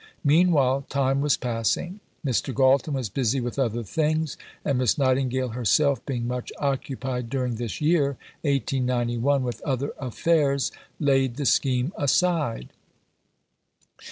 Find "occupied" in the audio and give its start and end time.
6.57-7.29